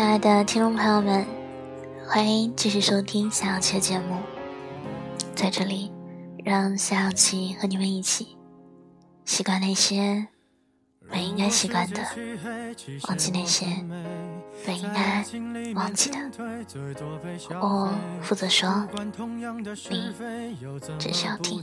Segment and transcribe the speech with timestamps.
[0.00, 1.26] 亲爱的听众朋友们，
[2.08, 4.16] 欢迎继续收听夏小琪的节目。
[5.34, 5.92] 在这里，
[6.42, 8.38] 让夏小琪和你们一起
[9.26, 10.26] 习惯那些
[11.10, 12.00] 本应该习惯的，
[13.08, 13.66] 忘记那些
[14.64, 15.22] 本应该
[15.74, 16.16] 忘记的。
[17.60, 18.88] 我负责说，
[19.90, 20.14] 你
[20.98, 21.62] 只需要听。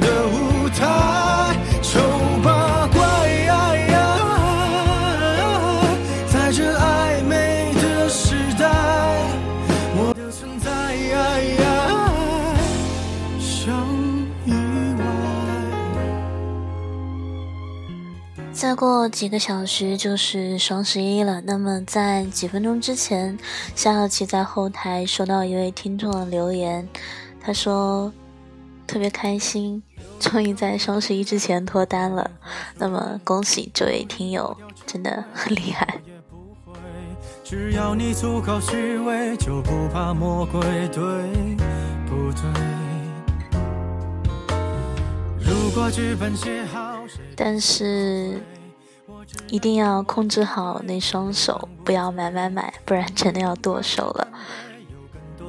[0.00, 2.00] 的舞台，丑
[2.42, 2.98] 八怪，
[6.26, 8.68] 在这暧昧的时代，
[9.96, 10.68] 我的存在
[13.40, 13.72] 像
[14.44, 14.52] 意
[14.98, 15.02] 外。
[18.52, 23.38] 再过几个小时就是双十一了，那么在几分钟之前，
[23.74, 26.88] 夏小琪在后台收到一位听众的留言，
[27.40, 28.12] 他说。
[28.88, 29.82] 特别开心，
[30.18, 32.30] 终于在双十一之前脱单了。
[32.78, 36.00] 那么恭喜这位听友，真的很厉害。
[47.36, 48.40] 但是
[49.48, 54.28] 一定要控制好那双手，不要买买买，不然真的要剁手了。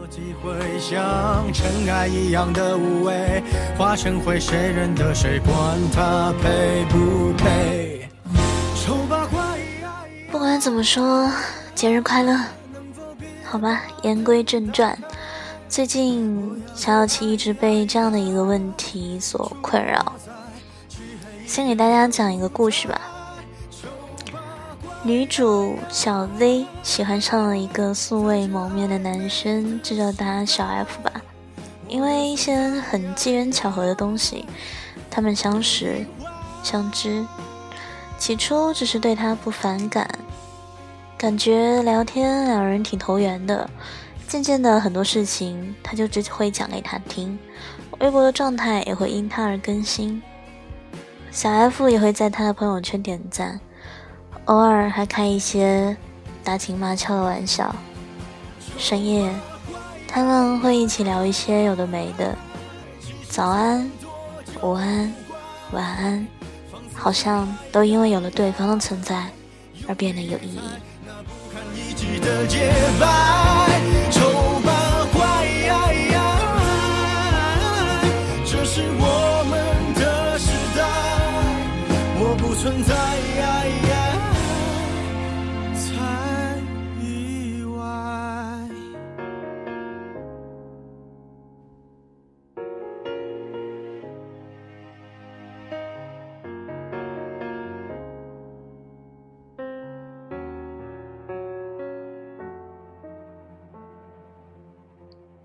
[0.10, 3.44] 机会像尘埃一样的无畏，
[3.78, 5.40] 化成灰，谁认得谁？
[5.40, 5.56] 管
[5.94, 8.10] 他配不配。
[10.32, 11.32] 不管怎么说，
[11.76, 12.36] 节日快乐，
[13.44, 13.84] 好吧。
[14.02, 14.98] 言归正传，
[15.68, 20.14] 最近小小七一直被这样的一个问题所困扰，
[21.46, 23.00] 先给大家讲一个故事吧。
[25.02, 31.10] 女主小 Z 喜欢上了一个素未谋面的男生，就叫他小 F 吧。
[31.88, 34.46] 因为一些很机缘巧合的东西，
[35.10, 36.06] 他们相识、
[36.64, 37.26] 相知。
[38.18, 40.06] 起初只是对他不反感，
[41.18, 43.70] 感觉聊天两人挺投缘的。
[44.28, 47.40] 渐渐的，很多事情他就只会讲给他听，
[48.00, 50.22] 微博的状态也会因他而更新。
[51.32, 53.62] 小 F 也会在他的朋友圈点赞。
[54.46, 55.96] 偶尔还开一些
[56.44, 57.76] 打情骂俏的玩笑，
[58.78, 59.30] 深夜
[60.08, 62.36] 他们会一起聊一些有的没的，
[63.30, 63.90] 早安、
[64.62, 65.14] 午安、
[65.72, 66.28] 晚安，
[66.96, 69.28] 好像都因为有了对方的存在
[69.88, 70.60] 而变得有意义。
[78.46, 79.54] 这是我们
[79.94, 80.82] 的时代，
[82.20, 83.39] 我不存在。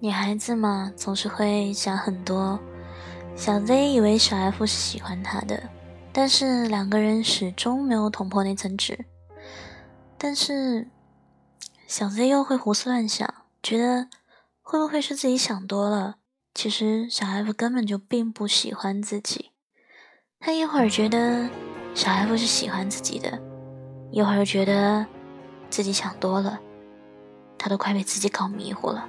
[0.04, 2.60] 女孩子嘛，总是会想很多。
[3.34, 5.62] 小 Z 以为小 F 是喜欢他的，
[6.12, 9.06] 但是两个人始终没有捅破那层纸。
[10.18, 10.90] 但是
[11.86, 13.26] 小 Z 又会胡思乱想，
[13.62, 14.08] 觉得
[14.60, 16.16] 会不会是自己想多了？
[16.52, 19.52] 其实小 F 根本就并不喜欢自己。
[20.38, 21.48] 他一会儿觉得
[21.94, 23.40] 小 F 是喜欢自己的，
[24.10, 25.06] 一会儿又觉得
[25.70, 26.60] 自己想多了，
[27.56, 29.08] 他都快被自己搞迷糊了。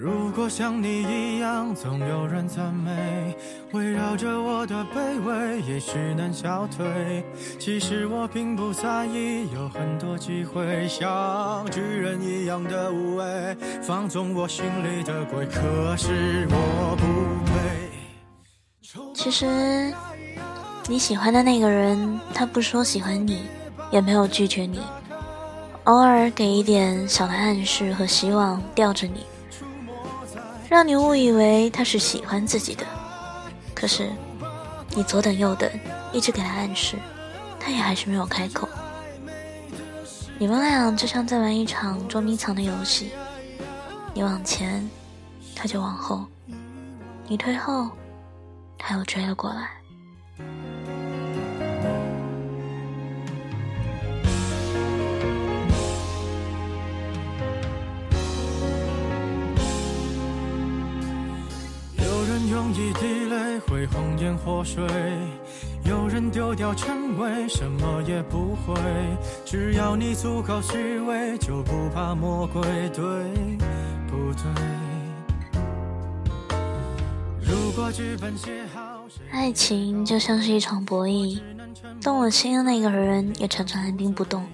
[0.00, 3.36] 如果像你一样，总有人赞美，
[3.72, 7.24] 围绕着我的卑微，也许能消退。
[7.58, 15.44] 其实我并不在意，有很多机会，像巨人一样的无畏，放纵我心里的鬼。
[15.46, 17.04] 可是我不
[17.50, 17.52] 配。
[19.12, 19.92] 其实
[20.86, 23.46] 你喜欢的那个人，他不说喜欢你，
[23.90, 24.80] 也没有拒绝你，
[25.84, 29.24] 偶尔给一点小的暗示和希望吊着你，
[30.68, 32.84] 让你误以为他是喜欢自己的。
[33.74, 34.12] 可是，
[34.90, 35.70] 你左等右等，
[36.12, 36.96] 一直给他暗示，
[37.58, 38.68] 他也还是没有开口。
[40.38, 43.12] 你们俩就像在玩一场捉迷藏的游戏，
[44.12, 44.88] 你往前，
[45.56, 46.18] 他就往后；
[47.26, 47.88] 你退后，
[48.76, 49.70] 他又追了过来。
[62.68, 64.84] 有人用一滴泪会红颜祸水。
[65.84, 68.74] 有人丢掉称谓，什么也不会。
[69.44, 73.02] 只要你足够虚伪，就不怕魔鬼，对
[74.06, 74.44] 不对？
[77.40, 81.40] 如果剧本写好，爱情就像是一场博弈，
[82.02, 84.46] 动了心的那个人也常常按兵不动，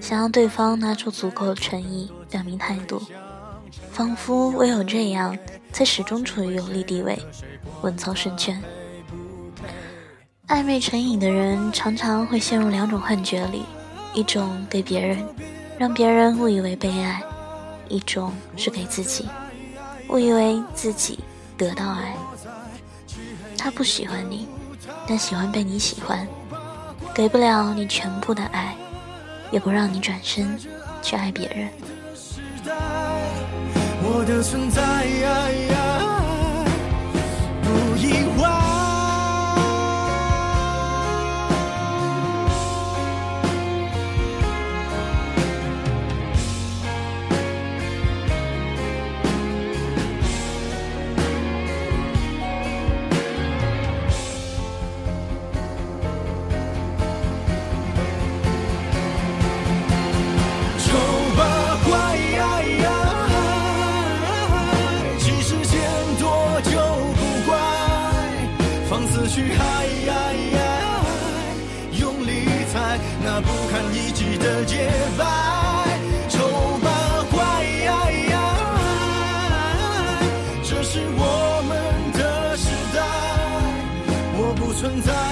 [0.00, 3.02] 想要对方拿出足够的诚意，表明态度，
[3.92, 5.36] 仿佛唯有这样，
[5.72, 7.18] 才始终处于有利地位，
[7.82, 8.62] 稳操胜券。
[10.48, 13.64] 暧昧成瘾的人常常会陷入两种幻觉里：
[14.14, 15.26] 一种给别人，
[15.78, 17.20] 让别人误以为被爱；
[17.88, 19.28] 一种是给自己，
[20.08, 21.18] 误以为自己
[21.58, 22.14] 得到爱。
[23.58, 24.46] 他不喜欢你，
[25.08, 26.26] 但喜欢被你喜欢，
[27.12, 28.76] 给不了你全部的爱，
[29.50, 30.56] 也不让你转身
[31.02, 31.68] 去爱别人。
[34.26, 34.82] 的存在
[37.62, 38.35] 不意外。
[69.28, 69.86] 去爱，
[71.98, 72.30] 用力
[72.72, 74.88] 踩那不堪一击的洁
[75.18, 75.24] 白，
[76.28, 76.38] 丑
[76.82, 76.88] 八
[77.32, 77.40] 怪，
[80.62, 81.76] 这是我们
[82.12, 82.98] 的时代，
[84.38, 85.25] 我不存在。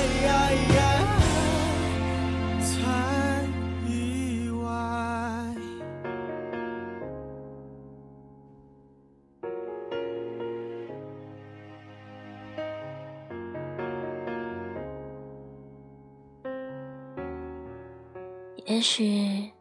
[18.66, 19.52] 也许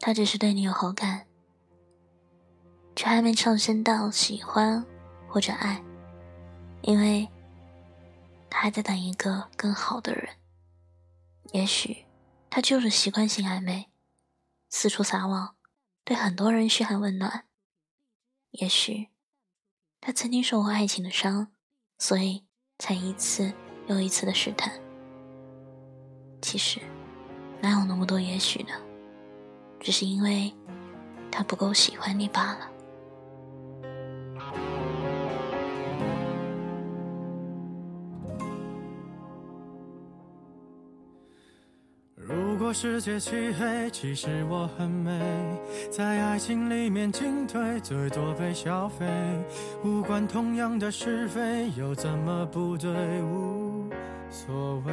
[0.00, 1.26] 他只是对你有好感，
[2.96, 4.84] 却还没上升到喜欢
[5.28, 5.82] 或者爱，
[6.80, 7.28] 因为
[8.48, 10.28] 他还在等一个更好的人。
[11.52, 12.06] 也许
[12.48, 13.90] 他就是习惯性暧昧，
[14.70, 15.54] 四处撒网，
[16.02, 17.44] 对很多人嘘寒问暖。
[18.52, 19.08] 也许
[20.00, 21.48] 他曾经受过爱情的伤，
[21.98, 22.46] 所以
[22.78, 23.52] 才一次
[23.88, 24.72] 又一次的试探。
[26.40, 26.80] 其实。
[27.60, 28.70] 哪有那么多也许呢？
[29.80, 30.52] 只是因为
[31.30, 32.70] 他不够喜欢你罢了。
[42.16, 45.18] 如果世界漆黑，其实我很美，
[45.90, 49.06] 在爱情里面进退，最多被消费。
[49.84, 52.90] 无关同样的是非，又怎么不对？
[53.22, 53.88] 无
[54.28, 54.92] 所谓。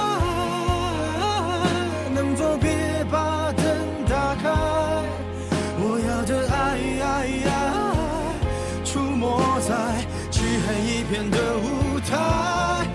[11.29, 12.87] 的舞台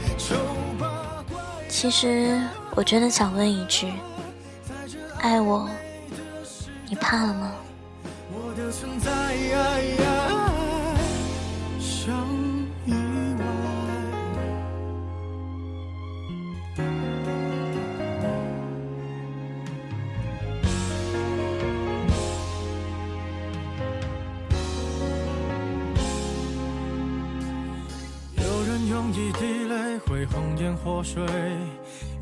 [1.69, 2.41] 其实
[2.75, 3.93] 我真的想问一句：
[5.21, 5.69] 爱我，
[6.89, 7.53] 你怕了吗？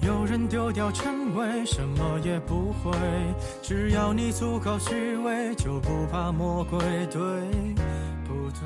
[0.00, 2.92] 有人丢掉称谓，什么也不会。
[3.62, 7.20] 只要你足够虚伪，就不怕魔鬼，对
[8.26, 8.60] 不对？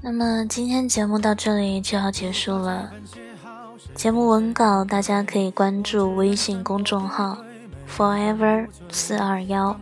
[0.00, 2.90] 那么今天节目到这里就要结束了。
[3.94, 7.38] 节目文稿大家可以关注微信公众号
[7.88, 9.78] “forever 四二幺”，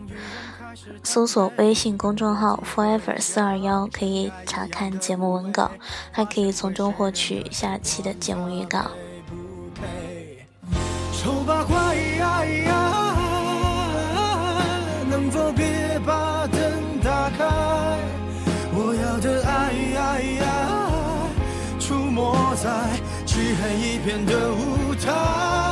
[1.04, 5.70] 搜索微信公众号 “forever 四二幺”可以查看节目文稿，
[6.10, 8.90] 还可以从中获取下期的节目预告。
[11.24, 11.96] 丑八怪，
[15.08, 16.60] 能否别把灯
[17.02, 17.38] 打开？
[18.74, 19.72] 我要的爱，
[21.80, 22.68] 出没在
[23.24, 25.63] 漆黑一片的舞台。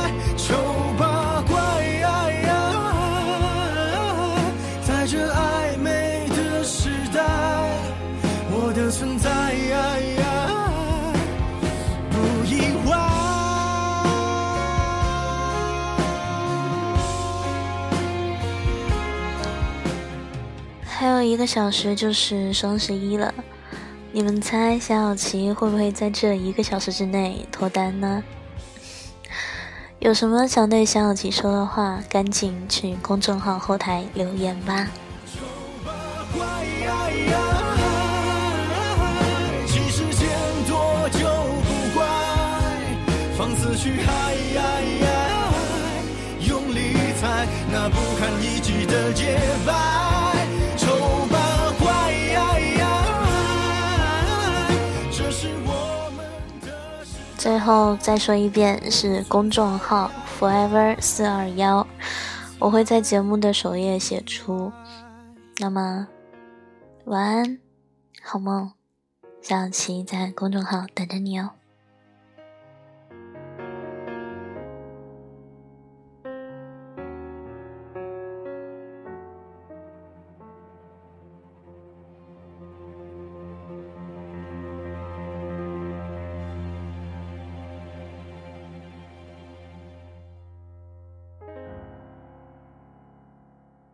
[21.33, 23.33] 一个小时就是双十一了，
[24.11, 28.23] 你们猜小小琪会不会在这一个小时之内脱单呢？
[29.97, 34.87] 有什么想对小小琪说的话，赶紧去公众号后台留言吧。
[46.47, 50.22] 用力踩那不堪一击的洁白。
[57.43, 60.09] 最后再说一遍，是公众号
[60.39, 61.85] forever 四二幺，
[62.57, 64.71] 我会在节目的首页写出。
[65.57, 66.07] 那么，
[67.03, 67.59] 晚安，
[68.21, 68.71] 好梦，
[69.41, 71.49] 小琪在公众号等着你哦。